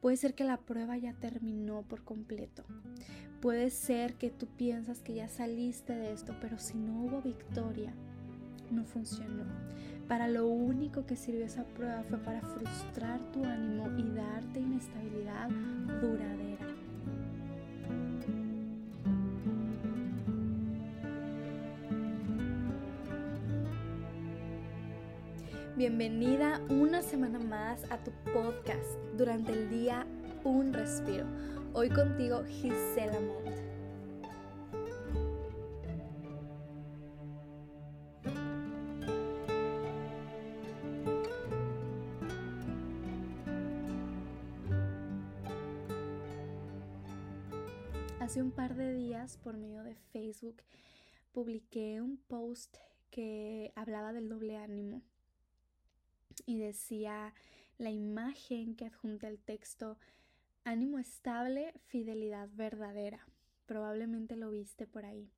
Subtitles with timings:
[0.00, 2.64] Puede ser que la prueba ya terminó por completo.
[3.40, 7.92] Puede ser que tú piensas que ya saliste de esto, pero si no hubo victoria,
[8.70, 9.44] no funcionó.
[10.08, 15.48] Para lo único que sirvió esa prueba fue para frustrar tu ánimo y darte inestabilidad
[16.00, 16.75] duradera.
[25.76, 30.06] Bienvenida una semana más a tu podcast durante el día
[30.42, 31.26] Un Respiro.
[31.74, 33.58] Hoy contigo Gisela Mont.
[48.18, 50.62] Hace un par de días por medio de Facebook
[51.32, 52.78] publiqué un post
[53.10, 55.02] que hablaba del doble ánimo
[56.44, 57.34] y decía
[57.78, 59.98] la imagen que adjunta el texto
[60.64, 63.26] ánimo estable, fidelidad verdadera.
[63.66, 65.30] Probablemente lo viste por ahí.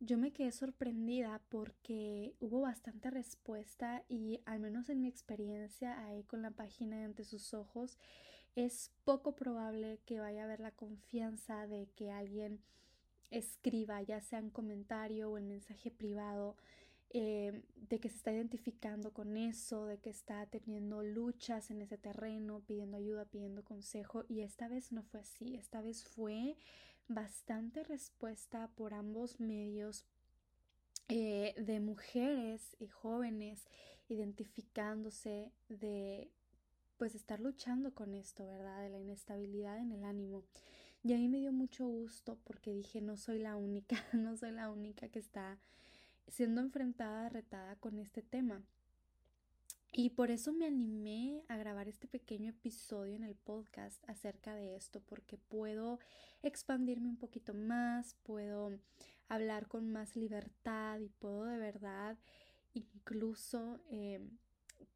[0.00, 6.22] Yo me quedé sorprendida porque hubo bastante respuesta y al menos en mi experiencia ahí
[6.24, 7.96] con la página ante sus ojos
[8.56, 12.60] es poco probable que vaya a haber la confianza de que alguien
[13.30, 16.56] escriba ya sea en comentario o en mensaje privado
[17.10, 21.98] eh, de que se está identificando con eso, de que está teniendo luchas en ese
[21.98, 24.24] terreno, pidiendo ayuda, pidiendo consejo.
[24.28, 26.56] Y esta vez no fue así, esta vez fue
[27.08, 30.04] bastante respuesta por ambos medios.
[31.08, 33.68] Eh, de mujeres y jóvenes
[34.08, 36.32] identificándose de
[36.96, 38.80] pues estar luchando con esto, ¿verdad?
[38.82, 40.42] De la inestabilidad en el ánimo.
[41.04, 44.50] Y a mí me dio mucho gusto porque dije, no soy la única, no soy
[44.50, 45.58] la única que está
[46.28, 48.62] siendo enfrentada, retada con este tema.
[49.92, 54.76] Y por eso me animé a grabar este pequeño episodio en el podcast acerca de
[54.76, 55.98] esto, porque puedo
[56.42, 58.78] expandirme un poquito más, puedo
[59.28, 62.18] hablar con más libertad y puedo de verdad
[62.74, 64.36] incluso em,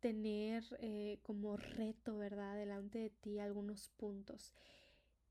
[0.01, 4.55] tener eh, como reto, ¿verdad?, delante de ti algunos puntos.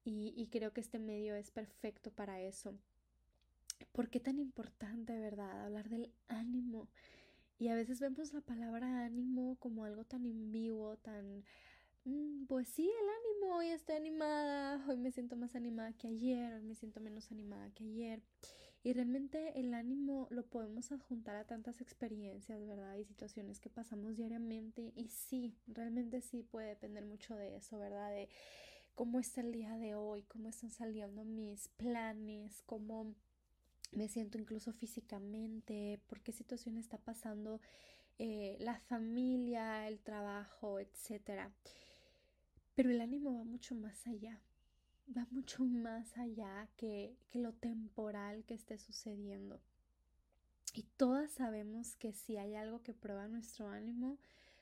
[0.04, 2.74] y creo que este medio es perfecto para eso.
[3.92, 6.90] ¿Por qué tan importante, verdad, hablar del ánimo?
[7.58, 11.44] Y a veces vemos la palabra ánimo como algo tan ambiguo, tan...
[12.06, 16.54] Mm, pues sí, el ánimo, hoy estoy animada, hoy me siento más animada que ayer,
[16.54, 18.24] hoy me siento menos animada que ayer.
[18.82, 22.96] Y realmente el ánimo lo podemos adjuntar a tantas experiencias, ¿verdad?
[22.96, 24.94] Y situaciones que pasamos diariamente.
[24.96, 28.10] Y sí, realmente sí puede depender mucho de eso, ¿verdad?
[28.12, 28.30] De
[28.96, 33.16] cómo está el día de hoy, cómo están saliendo mis planes, cómo
[33.92, 37.60] me siento incluso físicamente, por qué situación está pasando
[38.18, 41.50] eh, la familia, el trabajo, etc.
[42.76, 44.40] Pero el ánimo va mucho más allá,
[45.16, 49.60] va mucho más allá que, que lo temporal que esté sucediendo.
[50.74, 54.20] Y todas sabemos que si hay algo que prueba nuestro ánimo,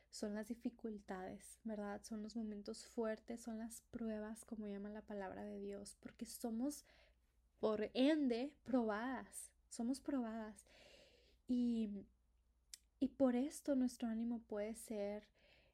[0.09, 2.01] son las dificultades, ¿verdad?
[2.03, 6.85] Son los momentos fuertes, son las pruebas, como llama la palabra de Dios, porque somos
[7.59, 10.65] por ende probadas, somos probadas.
[11.47, 11.89] Y,
[12.99, 15.23] y por esto nuestro ánimo puede ser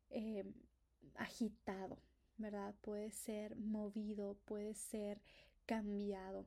[0.09, 0.53] em,
[1.15, 1.97] agitado,
[2.37, 2.75] ¿verdad?
[2.81, 5.21] Puede ser movido, puede ser
[5.65, 6.45] cambiado.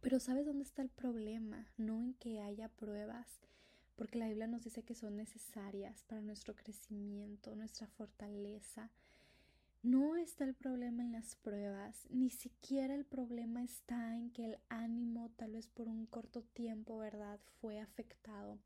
[0.00, 1.66] Pero ¿sabes dónde está el problema?
[1.76, 3.40] No en que haya pruebas,
[3.96, 8.90] porque la Biblia nos dice que son necesarias para nuestro crecimiento, nuestra fortaleza,
[9.84, 14.58] no está el problema en las pruebas, ni siquiera el problema está en que el
[14.70, 18.58] ánimo tal vez por un corto tiempo, ¿verdad?, fue afectado.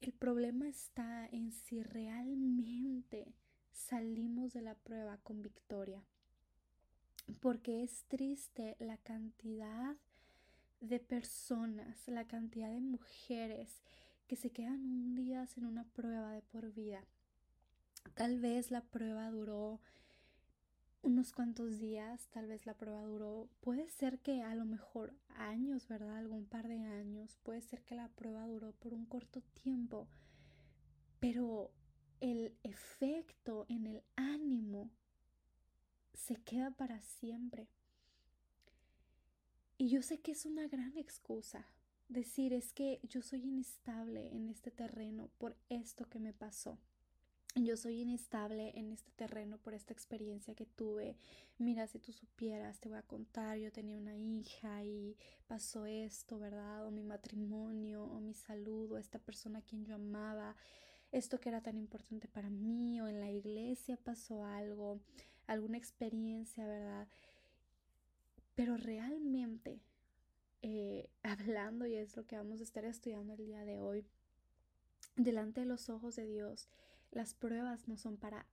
[0.00, 3.34] El problema está en si realmente
[3.70, 6.02] salimos de la prueba con victoria.
[7.40, 9.94] Porque es triste la cantidad
[10.80, 13.82] de personas, la cantidad de mujeres
[14.26, 17.04] que se quedan hundidas en una prueba de por vida.
[18.14, 19.80] Tal vez la prueba duró
[21.02, 25.88] unos cuantos días, tal vez la prueba duró, puede ser que a lo mejor años,
[25.88, 26.18] ¿verdad?
[26.18, 30.08] Algún par de años, puede ser que la prueba duró por un corto tiempo,
[31.18, 31.70] pero
[32.20, 34.90] el efecto en el ánimo
[36.12, 37.68] se queda para siempre.
[39.78, 41.66] Y yo sé que es una gran excusa
[42.08, 46.78] decir es que yo soy inestable en este terreno por esto que me pasó
[47.56, 51.16] yo soy inestable en este terreno por esta experiencia que tuve.
[51.58, 55.16] Mira, si tú supieras, te voy a contar, yo tenía una hija y
[55.48, 56.86] pasó esto, ¿verdad?
[56.86, 60.54] O mi matrimonio, o mi salud, o esta persona a quien yo amaba,
[61.10, 65.00] esto que era tan importante para mí, o en la iglesia pasó algo,
[65.48, 67.08] alguna experiencia, ¿verdad?
[68.54, 69.80] Pero realmente,
[70.62, 74.04] eh, hablando, y es lo que vamos a estar estudiando el día de hoy,
[75.16, 76.68] delante de los ojos de Dios,
[77.12, 78.46] las pruebas no son para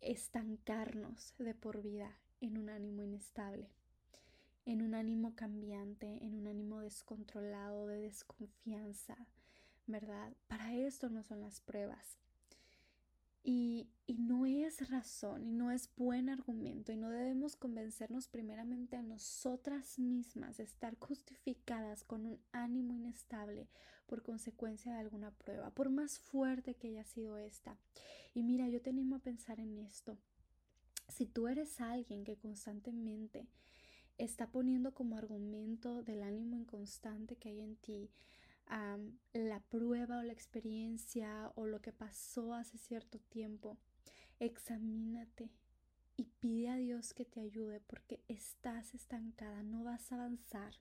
[0.00, 3.70] estancarnos de por vida en un ánimo inestable,
[4.66, 9.16] en un ánimo cambiante, en un ánimo descontrolado, de desconfianza,
[9.86, 10.32] ¿verdad?
[10.46, 12.18] Para esto no son las pruebas.
[13.46, 18.96] Y, y, no es razón y no es buen argumento y no debemos convencernos primeramente
[18.96, 23.68] a nosotras mismas de estar justificadas con un ánimo inestable
[24.06, 27.76] por consecuencia de alguna prueba, por más fuerte que haya sido esta.
[28.32, 30.16] Y mira, yo te animo a pensar en esto.
[31.08, 33.46] Si tú eres alguien que constantemente
[34.18, 38.10] está poniendo como argumento del ánimo inconstante que hay en ti,
[38.68, 43.78] la prueba o la experiencia o lo que pasó hace cierto tiempo,
[44.40, 45.50] examínate
[46.16, 50.74] y pide a Dios que te ayude porque estás estancada, no vas a avanzar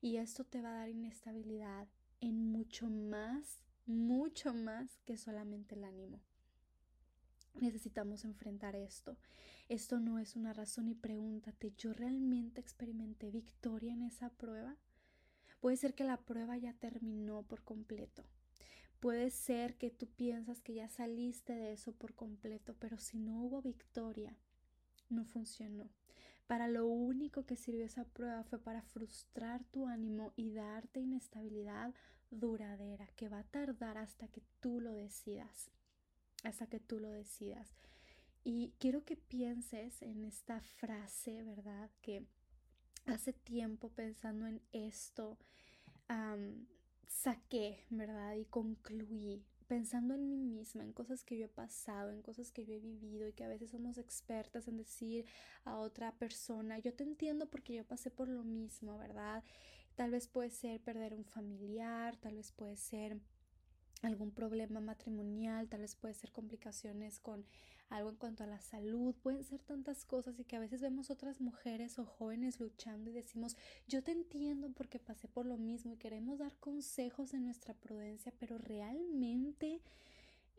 [0.00, 1.88] y esto te va a dar inestabilidad
[2.20, 6.20] en mucho más, mucho más que solamente el ánimo.
[7.60, 9.16] Necesitamos enfrentar esto.
[9.68, 14.76] Esto no es una razón y pregúntate, ¿yo realmente experimenté victoria en esa prueba?
[15.60, 18.24] Puede ser que la prueba ya terminó por completo.
[19.00, 23.42] Puede ser que tú piensas que ya saliste de eso por completo, pero si no
[23.42, 24.36] hubo victoria,
[25.08, 25.88] no funcionó.
[26.46, 31.94] Para lo único que sirvió esa prueba fue para frustrar tu ánimo y darte inestabilidad
[32.30, 35.70] duradera que va a tardar hasta que tú lo decidas.
[36.42, 37.68] Hasta que tú lo decidas.
[38.44, 41.90] Y quiero que pienses en esta frase, ¿verdad?
[42.00, 42.24] Que
[43.06, 45.38] hace tiempo pensando en esto,
[47.06, 48.34] saqué, ¿verdad?
[48.34, 52.64] Y concluí pensando en mí misma, en cosas que yo he pasado, en cosas que
[52.64, 55.26] yo he vivido y que a veces somos expertas en decir
[55.64, 59.44] a otra persona, yo te entiendo porque yo pasé por lo mismo, ¿verdad?
[59.94, 63.20] Tal vez puede ser perder un familiar, tal vez puede ser
[64.00, 67.44] algún problema matrimonial, tal vez puede ser complicaciones con
[67.90, 71.10] algo en cuanto a la salud, pueden ser tantas cosas y que a veces vemos
[71.10, 73.56] otras mujeres o jóvenes luchando y decimos,
[73.86, 78.32] yo te entiendo porque pasé por lo mismo y queremos dar consejos en nuestra prudencia,
[78.38, 79.80] pero realmente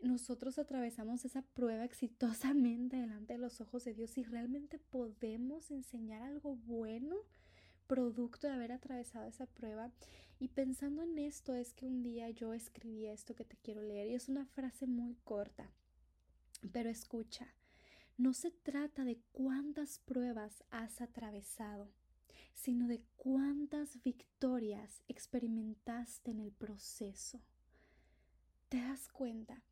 [0.02, 6.24] nosotros atravesamos esa prueba exitosamente delante de los ojos de Dios y realmente podemos enseñar
[6.24, 7.18] algo bueno
[7.88, 9.92] producto de haber atravesado esa prueba.
[10.40, 14.08] Y pensando en esto es que un día yo escribí esto que te quiero leer
[14.08, 15.70] y es una frase muy corta.
[16.72, 17.54] Pero escucha,
[18.18, 21.90] no se trata de cuántas pruebas has atravesado,
[22.54, 27.42] sino de cuántas victorias experimentaste en el proceso.
[28.68, 29.64] ¿Te das cuenta?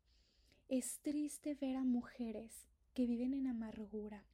[0.68, 4.24] Es triste ver a mujeres que viven en amargura,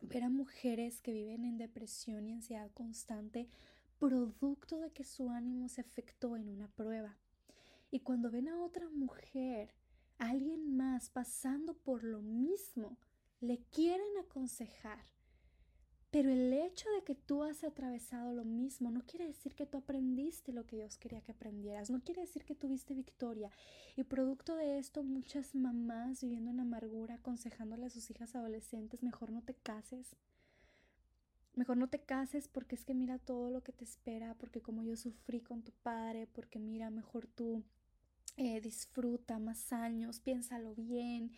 [0.00, 3.48] ver a mujeres que viven en depresión y ansiedad constante
[3.98, 7.18] producto de que su ánimo se afectó en una prueba.
[7.90, 9.74] Y cuando ven a otra mujer
[10.22, 12.96] alguien más pasando por lo mismo,
[13.40, 15.04] le quieren aconsejar.
[16.10, 19.78] Pero el hecho de que tú has atravesado lo mismo no quiere decir que tú
[19.78, 23.50] aprendiste lo que Dios quería que aprendieras, no quiere decir que tuviste victoria.
[23.96, 29.32] Y producto de esto, muchas mamás viviendo en amargura, aconsejándole a sus hijas adolescentes, mejor
[29.32, 30.14] no te cases.
[31.54, 34.82] Mejor no te cases porque es que mira todo lo que te espera, porque como
[34.82, 37.64] yo sufrí con tu padre, porque mira, mejor tú
[38.36, 41.32] eh, disfruta más años, piénsalo bien,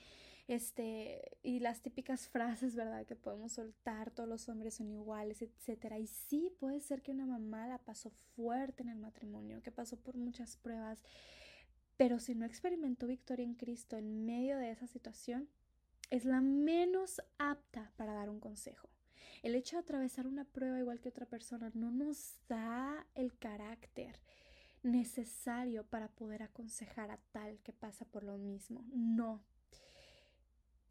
[0.46, 3.06] este, y las típicas frases, ¿verdad?
[3.06, 5.98] Que podemos soltar, todos los hombres son iguales, etcétera.
[5.98, 9.96] Y sí, puede ser que una mamá la pasó fuerte en el matrimonio, que pasó
[9.96, 11.02] por muchas pruebas,
[11.96, 15.48] pero si no experimentó victoria en Cristo en medio de esa situación,
[16.10, 18.88] es la menos apta para dar un consejo.
[19.42, 24.18] El hecho de atravesar una prueba igual que otra persona no nos da el carácter,
[24.84, 28.84] necesario para poder aconsejar a tal que pasa por lo mismo.
[28.92, 29.42] No.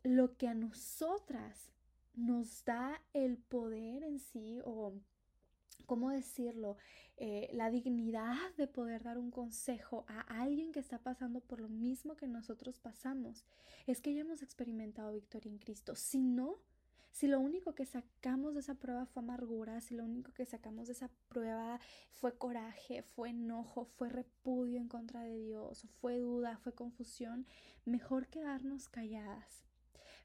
[0.04, 1.72] Lo que a nosotras
[2.14, 4.94] nos da el poder en sí o,
[5.86, 6.78] ¿cómo decirlo?
[7.18, 11.70] Eh, la dignidad de poder dar un consejo a alguien que está pasando por lo
[11.70, 13.46] mismo que nosotros pasamos,
[13.88, 15.96] es que ya hemos experimentado victoria en Cristo.
[15.96, 16.58] Si no,
[17.14, 20.88] si lo único que sacamos de esa prueba fue amargura, si lo único que sacamos
[20.88, 21.80] de esa prueba
[22.12, 27.46] fue coraje, fue enojo, fue repudio en contra de Dios, fue duda, fue confusión,
[27.86, 29.64] mejor quedarnos calladas.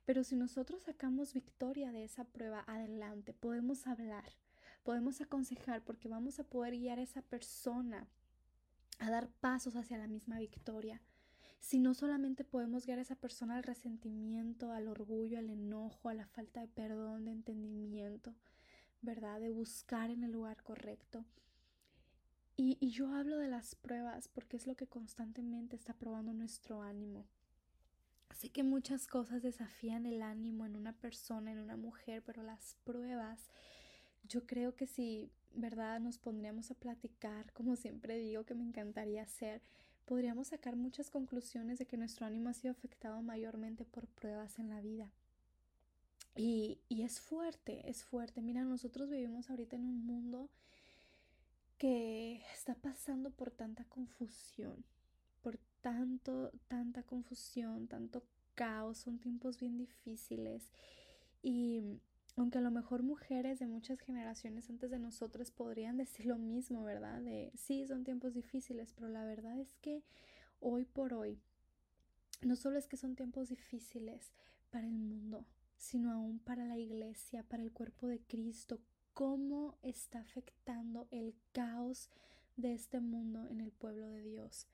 [0.07, 4.33] Pero si nosotros sacamos victoria de esa prueba adelante, podemos hablar,
[4.83, 8.09] podemos aconsejar porque vamos a poder guiar a esa persona
[8.99, 11.03] a dar pasos hacia la misma victoria.
[11.61, 16.15] Si no solamente podemos guiar a esa persona al resentimiento, al orgullo, al enojo, a
[16.15, 18.35] la falta de perdón, de entendimiento,
[19.03, 19.41] ¿verdad?
[19.41, 21.25] De buscar en el lugar correcto.
[22.57, 26.83] Y, y yo hablo de las pruebas porque es lo que constantemente está probando nuestro
[26.83, 27.27] ánimo.
[28.39, 32.77] Sé que muchas cosas desafían el ánimo en una persona, en una mujer, pero las
[32.85, 33.51] pruebas,
[34.29, 35.99] yo creo que si, ¿verdad?
[35.99, 39.61] Nos pondríamos a platicar, como siempre digo que me encantaría hacer,
[40.09, 44.71] podríamos sacar muchas conclusiones de que nuestro ánimo ha sido afectado mayormente por pruebas en
[44.71, 45.13] la vida.
[46.35, 48.41] Y, y es fuerte, es fuerte.
[48.41, 50.49] Mira, nosotros vivimos ahorita en un mundo
[51.77, 54.83] que está pasando por tanta confusión,
[55.43, 58.23] por tanto, tanta confusión, tanto
[58.55, 60.73] caos, son tiempos bien difíciles.
[61.43, 62.01] Y
[62.39, 66.85] aunque a lo mejor mujeres de muchas generaciones antes de nosotros podrían decir lo mismo,
[66.85, 67.21] ¿verdad?
[67.21, 70.03] De sí, son tiempos difíciles, pero la verdad es que
[70.61, 71.41] hoy por hoy,
[72.43, 74.33] no solo es que son tiempos difíciles
[74.71, 78.81] para el mundo, sino aún para la iglesia, para el cuerpo de Cristo,
[79.15, 82.09] cómo está afectando el caos
[82.57, 84.69] de este mundo en el pueblo de Dios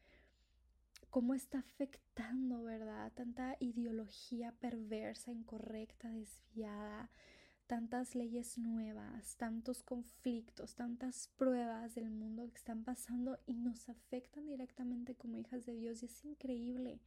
[1.15, 3.13] cómo está afectando, ¿verdad?
[3.13, 7.09] Tanta ideología perversa, incorrecta, desviada,
[7.67, 14.47] tantas leyes nuevas, tantos conflictos, tantas pruebas del mundo que están pasando y nos afectan
[14.47, 17.01] directamente como hijas de Dios y es increíble.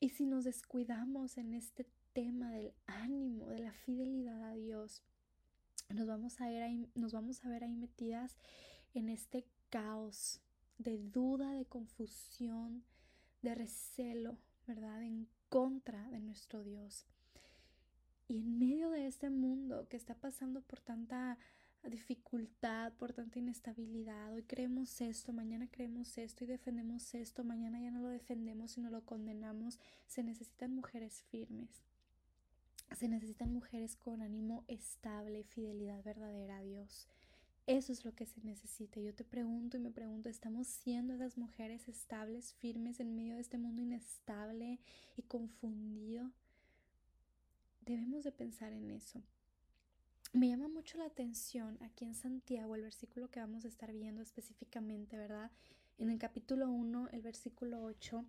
[0.00, 5.02] Y si nos descuidamos en este tema del ánimo, de la fidelidad a Dios,
[5.88, 8.36] nos vamos a ver ahí, nos vamos a ver ahí metidas
[8.94, 10.40] en este caos
[10.78, 12.84] de duda, de confusión,
[13.42, 15.02] de recelo, ¿verdad?
[15.02, 17.06] En contra de nuestro Dios.
[18.32, 21.36] Y en medio de este mundo que está pasando por tanta
[21.82, 27.90] dificultad, por tanta inestabilidad, hoy creemos esto, mañana creemos esto y defendemos esto, mañana ya
[27.90, 31.84] no lo defendemos sino lo condenamos, se necesitan mujeres firmes.
[32.96, 37.08] Se necesitan mujeres con ánimo estable, fidelidad verdadera a Dios.
[37.66, 38.98] Eso es lo que se necesita.
[38.98, 43.42] Yo te pregunto y me pregunto, ¿estamos siendo esas mujeres estables, firmes en medio de
[43.42, 44.80] este mundo inestable
[45.18, 46.32] y confundido?
[47.84, 49.22] Debemos de pensar en eso.
[50.32, 54.22] Me llama mucho la atención aquí en Santiago el versículo que vamos a estar viendo
[54.22, 55.50] específicamente, ¿verdad?
[55.98, 58.24] En el capítulo 1, el versículo 8.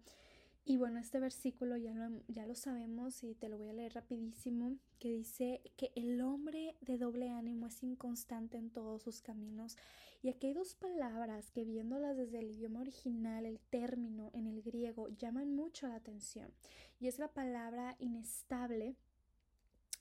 [0.66, 3.94] Y bueno, este versículo ya lo, ya lo sabemos y te lo voy a leer
[3.94, 9.78] rapidísimo, que dice que el hombre de doble ánimo es inconstante en todos sus caminos.
[10.24, 14.62] Y aquí hay dos palabras que viéndolas desde el idioma original, el término en el
[14.62, 16.52] griego, llaman mucho la atención.
[17.00, 18.96] Y es la palabra inestable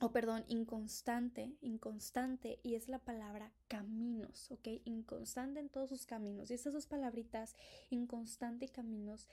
[0.02, 4.66] o perdón, inconstante, inconstante, y es la palabra caminos, ¿ok?
[4.84, 6.50] Inconstante en todos sus caminos.
[6.50, 7.54] Y estas dos palabritas,
[7.88, 9.28] inconstante y caminos,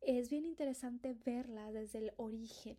[0.00, 2.76] es bien interesante verla desde el origen.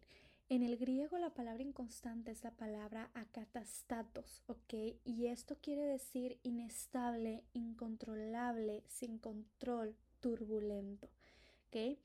[0.50, 4.74] En el griego la palabra inconstante es la palabra acatastatos, ¿ok?
[5.06, 11.10] Y esto quiere decir inestable, incontrolable, sin control, turbulento,
[11.68, 11.98] ¿ok?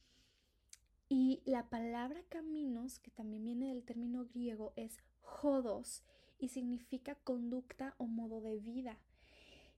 [1.08, 6.02] Y la palabra caminos, que también viene del término griego, es jodos
[6.38, 8.96] y significa conducta o modo de vida.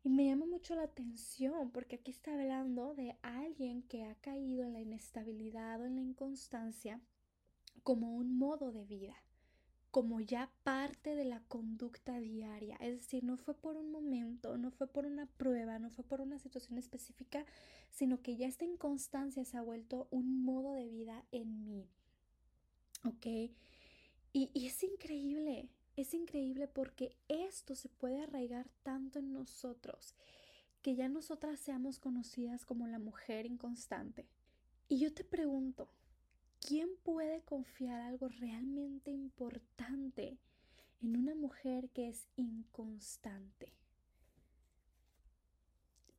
[0.05, 4.65] Y me llama mucho la atención porque aquí está hablando de alguien que ha caído
[4.65, 7.01] en la inestabilidad o en la inconstancia
[7.83, 9.17] como un modo de vida,
[9.91, 12.77] como ya parte de la conducta diaria.
[12.77, 16.21] Es decir, no fue por un momento, no fue por una prueba, no fue por
[16.21, 17.45] una situación específica,
[17.91, 21.89] sino que ya esta inconstancia se ha vuelto un modo de vida en mí.
[23.05, 23.53] ¿Ok?
[24.33, 30.15] Y, es increíble, es increíble porque esto se puede arraigar tanto en nosotros
[30.83, 34.27] que ya nosotras seamos conocidas como la mujer inconstante.
[34.89, 35.89] Y yo te pregunto,
[36.61, 40.39] ¿quién puede confiar algo realmente importante
[41.01, 43.73] en una mujer que es inconstante?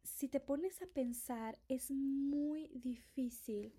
[0.04, 3.74] Si te pones a pensar, es muy difícil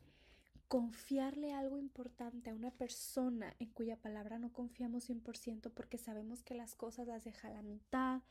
[0.71, 6.55] confiarle algo importante a una persona en cuya palabra no confiamos 100% porque sabemos que
[6.55, 8.23] las cosas las deja a la mitad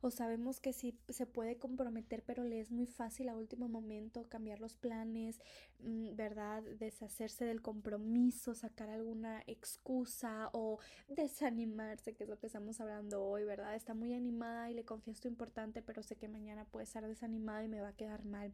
[0.00, 4.28] o sabemos que sí se puede comprometer pero le es muy fácil a último momento
[4.28, 5.38] cambiar los planes,
[5.78, 6.64] mm, ¿verdad?
[6.64, 13.44] Deshacerse del compromiso, sacar alguna excusa o desanimarse, que es lo que estamos hablando hoy,
[13.44, 13.76] ¿verdad?
[13.76, 17.62] Está muy animada y le confía esto importante pero sé que mañana puede estar desanimada
[17.62, 18.52] y me va a quedar mal.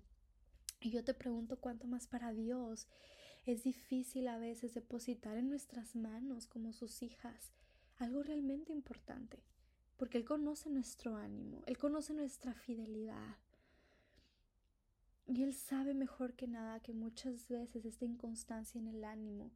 [0.83, 2.87] Y yo te pregunto cuánto más para Dios
[3.45, 7.53] es difícil a veces depositar en nuestras manos como sus hijas
[7.97, 9.43] algo realmente importante,
[9.97, 13.37] porque Él conoce nuestro ánimo, Él conoce nuestra fidelidad.
[15.27, 19.53] Y Él sabe mejor que nada que muchas veces esta inconstancia en el ánimo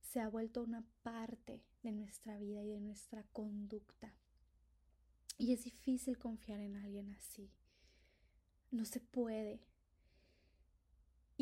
[0.00, 4.14] se ha vuelto una parte de nuestra vida y de nuestra conducta.
[5.38, 7.50] Y es difícil confiar en alguien así.
[8.70, 9.60] No se puede.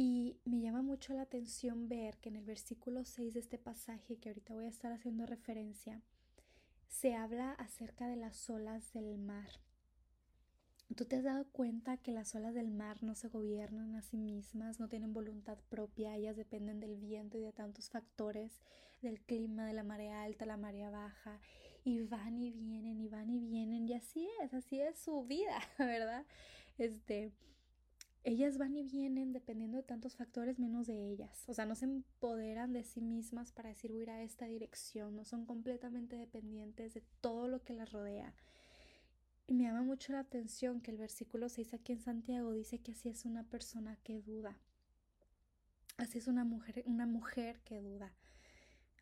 [0.00, 4.16] Y me llama mucho la atención ver que en el versículo 6 de este pasaje,
[4.16, 6.00] que ahorita voy a estar haciendo referencia,
[6.86, 9.50] se habla acerca de las olas del mar.
[10.94, 14.18] ¿Tú te has dado cuenta que las olas del mar no se gobiernan a sí
[14.18, 18.60] mismas, no tienen voluntad propia, ellas dependen del viento y de tantos factores,
[19.02, 21.40] del clima, de la marea alta, la marea baja,
[21.82, 25.58] y van y vienen, y van y vienen, y así es, así es su vida,
[25.76, 26.24] ¿verdad?
[26.78, 27.32] Este,
[28.28, 31.44] ellas van y vienen dependiendo de tantos factores menos de ellas.
[31.48, 35.46] O sea, no se empoderan de sí mismas para decir a esta dirección, no son
[35.46, 38.34] completamente dependientes de todo lo que las rodea.
[39.46, 42.92] Y me llama mucho la atención que el versículo 6 aquí en Santiago dice que
[42.92, 44.58] así es una persona que duda.
[45.96, 48.14] Así es una mujer, una mujer que duda.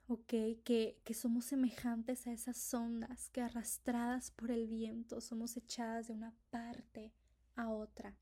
[0.06, 0.28] ¿ok?
[0.64, 6.12] Que, que somos semejantes a esas ondas que arrastradas por el viento somos echadas de
[6.12, 7.12] una parte
[7.56, 8.14] a otra.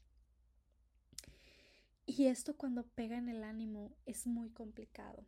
[2.07, 5.25] Y esto cuando pega en el ánimo es muy complicado,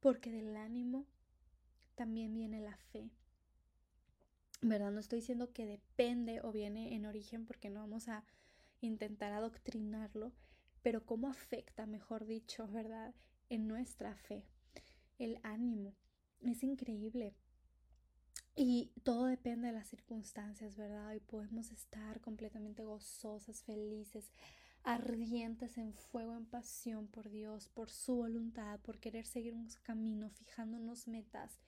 [0.00, 1.06] porque del ánimo
[1.94, 3.10] también viene la fe.
[4.60, 4.92] ¿Verdad?
[4.92, 8.24] No estoy diciendo que depende o viene en origen porque no vamos a
[8.80, 10.32] intentar adoctrinarlo,
[10.82, 13.14] pero cómo afecta, mejor dicho, ¿verdad?
[13.48, 14.44] En nuestra fe,
[15.18, 15.94] el ánimo.
[16.42, 17.34] Es increíble.
[18.54, 21.14] Y todo depende de las circunstancias, ¿verdad?
[21.14, 24.30] Y podemos estar completamente gozosas, felices,
[24.84, 30.30] ardientes en fuego, en pasión por Dios, por su voluntad, por querer seguir un camino,
[30.30, 31.60] fijándonos metas.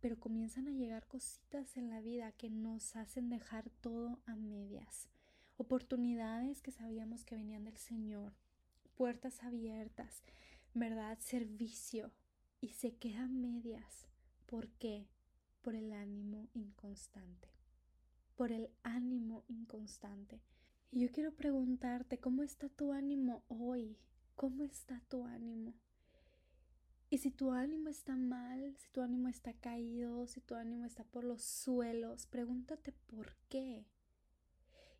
[0.00, 5.08] Pero comienzan a llegar cositas en la vida que nos hacen dejar todo a medias.
[5.56, 8.34] Oportunidades que sabíamos que venían del Señor,
[8.94, 10.22] puertas abiertas,
[10.74, 11.18] ¿verdad?
[11.20, 12.12] Servicio.
[12.60, 14.06] Y se quedan medias.
[14.46, 15.08] ¿Por qué?
[15.62, 17.48] por el ánimo inconstante,
[18.34, 20.42] por el ánimo inconstante.
[20.94, 23.96] Y yo quiero preguntarte, ¿cómo está tu ánimo hoy?
[24.34, 25.72] ¿Cómo está tu ánimo?
[27.08, 31.02] Y si tu ánimo está mal, si tu ánimo está caído, si tu ánimo está
[31.04, 33.86] por los suelos, pregúntate por qué.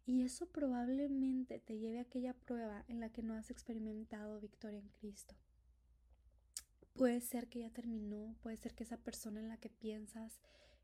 [0.07, 4.81] Y eso probablemente te lleve a aquella prueba en la que no has experimentado victoria
[4.81, 5.35] en Cristo.
[6.95, 10.41] Puede ser que ya terminó, puede ser que esa persona en la que piensas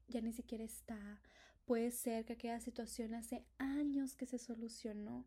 [0.06, 1.22] ya ni siquiera está,
[1.68, 5.26] puede ser que aquella situación hace años que se solucionó,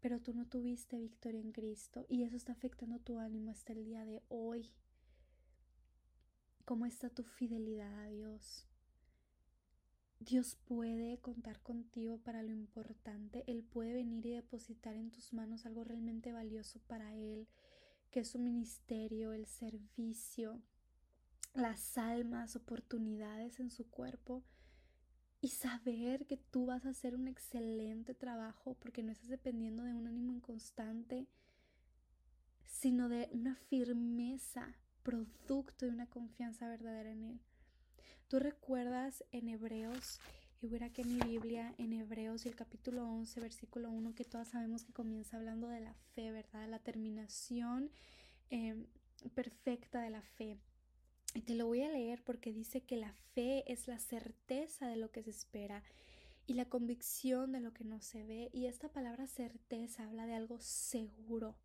[0.00, 3.86] pero tú no tuviste victoria en Cristo y eso está afectando tu ánimo hasta el
[3.86, 4.70] día de hoy.
[6.66, 8.66] ¿Cómo está tu fidelidad a Dios?
[10.20, 15.64] Dios puede contar contigo para lo importante, Él puede venir y depositar en tus manos
[15.64, 17.48] algo realmente valioso para Él
[18.10, 20.60] que es su ministerio, el servicio,
[21.54, 24.44] las almas, oportunidades en su cuerpo
[25.40, 29.94] y saber que tú vas a hacer un excelente trabajo porque no estás dependiendo de
[29.94, 31.26] un ánimo inconstante,
[32.66, 37.40] sino de una firmeza, producto de una confianza verdadera en Él.
[38.26, 40.20] Tú recuerdas en Hebreos
[40.60, 44.48] y voy a que mi Biblia, en Hebreos, el capítulo 11, versículo 1, que todas
[44.48, 46.68] sabemos que comienza hablando de la fe, ¿verdad?
[46.68, 47.90] La terminación
[48.50, 48.86] em,
[49.34, 50.58] perfecta de la fe.
[51.44, 55.10] Te lo voy a leer porque dice que la fe es la certeza de lo
[55.10, 55.82] que se espera
[56.46, 58.50] y la convicción de lo que no se ve.
[58.52, 61.56] Y esta palabra certeza habla de algo seguro,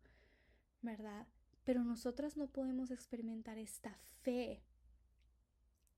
[0.82, 1.26] ¿verdad?
[1.64, 4.62] Pero nosotras no podemos experimentar esta fe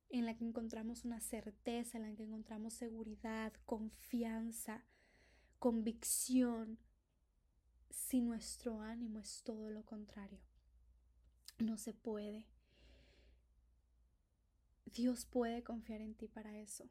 [0.08, 4.84] en la que encontramos una certeza, en la que encontramos seguridad, confianza,
[5.58, 6.78] convicción,
[7.90, 10.40] si nuestro ánimo es todo lo contrario.
[11.58, 12.46] No se puede.
[14.86, 16.88] Dios puede confiar en ti para eso.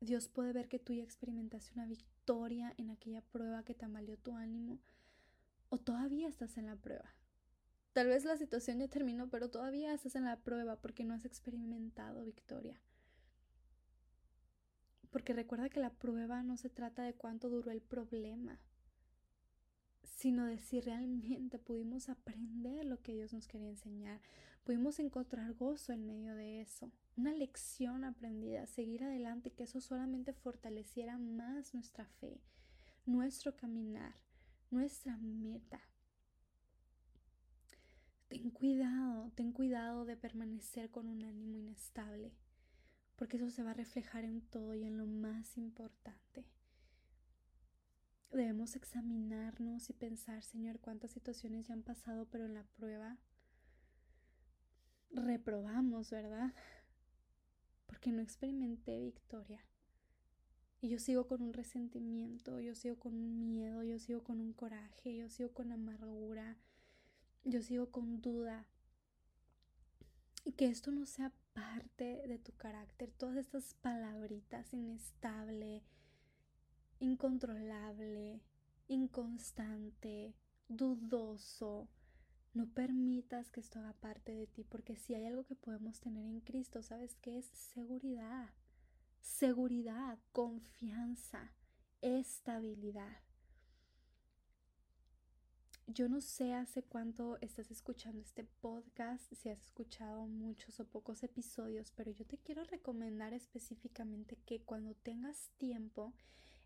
[0.00, 4.36] Dios puede ver que tú ya experimentaste una victoria en aquella prueba que tambaleó tu
[4.36, 4.80] ánimo
[5.68, 7.14] o todavía estás en la prueba.
[7.92, 11.24] Tal vez la situación ya terminó, pero todavía estás en la prueba porque no has
[11.24, 12.80] experimentado victoria.
[15.10, 18.58] Porque recuerda que la prueba no se trata de cuánto duró el problema,
[20.16, 24.20] sino de si realmente pudimos aprender lo que Dios nos quería enseñar,
[24.64, 30.32] pudimos encontrar gozo en medio de eso, una lección aprendida, seguir adelante, que eso solamente
[30.32, 32.40] fortaleciera más nuestra fe,
[33.04, 34.14] nuestro caminar,
[34.70, 35.80] nuestra meta.
[38.28, 42.32] Ten cuidado, ten cuidado de permanecer con un ánimo inestable,
[43.16, 46.46] porque eso se va a reflejar en todo y en lo más importante.
[48.32, 53.18] Debemos examinarnos y pensar, Señor, cuántas situaciones ya han pasado, pero en la prueba
[55.10, 56.52] reprobamos, ¿verdad?
[57.86, 59.64] Porque no experimenté victoria.
[60.80, 64.52] Y yo sigo con un resentimiento, yo sigo con un miedo, yo sigo con un
[64.52, 66.56] coraje, yo sigo con amargura,
[67.44, 68.66] yo sigo con duda.
[70.44, 75.84] Y que esto no sea parte de tu carácter, todas estas palabritas inestable,
[77.02, 78.40] incontrolable,
[78.86, 80.34] inconstante,
[80.68, 81.88] dudoso.
[82.54, 86.24] No permitas que esto haga parte de ti, porque si hay algo que podemos tener
[86.26, 87.46] en Cristo, ¿sabes qué es?
[87.46, 88.50] Seguridad.
[89.20, 91.52] Seguridad, confianza,
[92.02, 93.22] estabilidad.
[95.88, 101.22] Yo no sé hace cuánto estás escuchando este podcast, si has escuchado muchos o pocos
[101.24, 106.14] episodios, pero yo te quiero recomendar específicamente que cuando tengas tiempo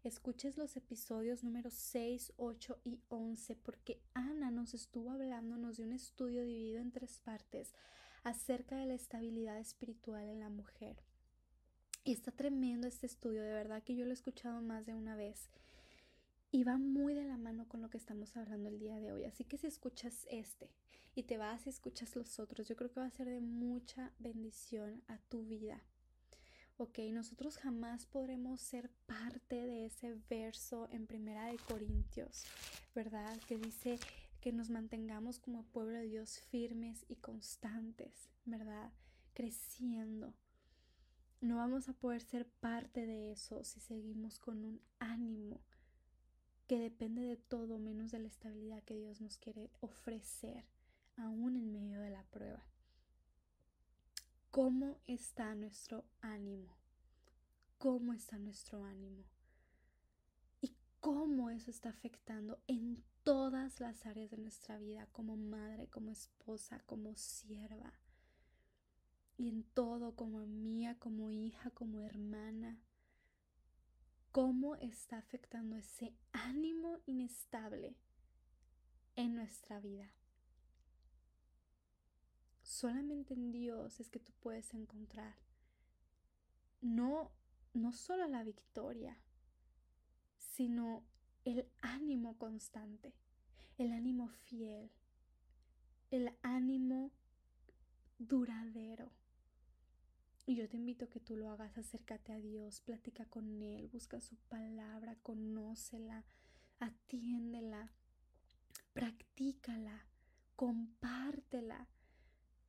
[0.06, 5.92] escuches los episodios números 6, 8 y 11 porque Ana nos estuvo hablándonos de un
[5.92, 7.74] estudio dividido en tres partes
[8.22, 11.02] acerca de la estabilidad espiritual en la mujer.
[12.04, 15.16] Y está tremendo este estudio, de verdad que yo lo he escuchado más de una
[15.16, 15.50] vez
[16.52, 19.24] y va muy de la mano con lo que estamos hablando el día de hoy.
[19.24, 20.70] Así que si escuchas este
[21.16, 24.12] y te vas y escuchas los otros, yo creo que va a ser de mucha
[24.20, 25.82] bendición a tu vida
[26.78, 32.44] ok, nosotros jamás podremos ser parte de ese verso en Primera de Corintios,
[32.94, 33.38] ¿verdad?
[33.48, 33.98] Que dice
[34.40, 38.92] que nos mantengamos como pueblo de Dios firmes y constantes, ¿verdad?
[39.32, 40.34] Creciendo.
[41.40, 45.60] No vamos a poder ser parte de eso si seguimos con un ánimo
[46.66, 50.64] que depende de todo menos de la estabilidad que Dios nos quiere ofrecer,
[51.16, 52.66] aún en medio de la prueba.
[54.56, 56.78] ¿Cómo está nuestro ánimo?
[57.76, 59.22] ¿Cómo está nuestro ánimo?
[60.62, 66.10] Y cómo eso está afectando en todas las áreas de nuestra vida, como madre, como
[66.10, 67.92] esposa, como sierva.
[69.36, 72.80] Y en todo, como mía, como hija, como hermana.
[74.32, 77.94] ¿Cómo está afectando ese ánimo inestable
[79.16, 80.10] en nuestra vida?
[82.66, 85.37] Solamente en Dios es que tú puedes encontrar
[86.81, 87.31] no,
[87.74, 89.16] no solo la victoria,
[90.37, 91.05] sino
[91.44, 93.14] el ánimo constante,
[93.79, 94.90] el ánimo fiel,
[96.11, 97.12] el ánimo
[98.18, 99.12] duradero.
[100.44, 103.87] Y yo te invito a que tú lo hagas, acércate a Dios, platica con Él,
[103.92, 106.24] busca su palabra, conócela,
[106.81, 107.92] atiéndela,
[108.92, 110.05] practícala,
[110.57, 111.88] compártela,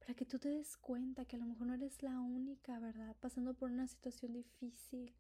[0.08, 3.14] para que tú te des cuenta que a lo mejor no eres la única, ¿verdad?
[3.20, 5.14] Pasando por una situación difícil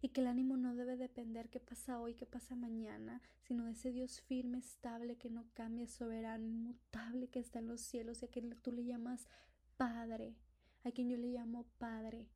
[0.00, 3.72] y que el ánimo no debe depender qué pasa hoy, qué pasa mañana, sino de
[3.72, 8.24] ese Dios firme, estable, que no cambia, soberano, inmutable, que está en los cielos y
[8.24, 9.28] a quien tú le llamas
[9.76, 10.38] Padre,
[10.84, 12.30] a quien yo le llamo Padre.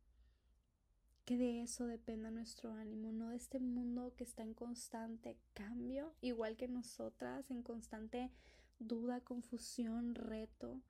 [1.24, 6.14] Que de eso dependa nuestro ánimo, no de este mundo que está en constante cambio,
[6.20, 8.30] igual que nosotras, en constante
[8.78, 10.82] duda, confusión, reto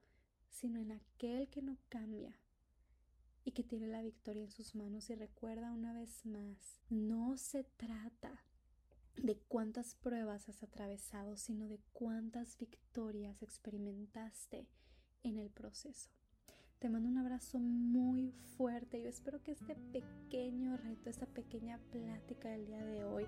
[0.55, 2.38] sino en aquel que no cambia
[3.45, 5.11] y que tiene la victoria en sus manos.
[5.11, 8.45] Y recuerda una vez más, no se trata
[9.17, 14.69] de cuántas pruebas has atravesado, sino de cuántas victorias experimentaste
[15.23, 16.11] en el proceso.
[16.79, 19.03] Te mando un abrazo muy fuerte.
[19.03, 23.27] Yo espero que este pequeño reto, esta pequeña plática del día de hoy,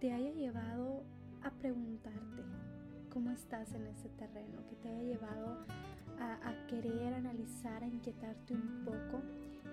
[0.00, 1.04] te haya llevado
[1.42, 2.42] a preguntarte
[3.16, 5.64] cómo estás en ese terreno, que te haya llevado
[6.20, 9.22] a, querer analizar, a inquietarte un poco.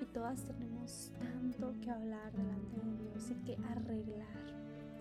[0.01, 4.38] Y todas tenemos tanto que hablar delante de Dios y que arreglar.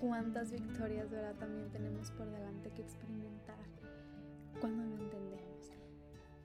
[0.01, 1.37] Cuántas victorias, ¿verdad?
[1.37, 3.65] También tenemos por delante que experimentar
[4.61, 5.71] cuando no entendemos.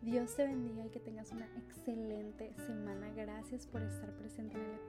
[0.03, 3.09] Dios te bendiga y que tengas una excelente semana.
[3.15, 4.79] Gracias por estar presente en el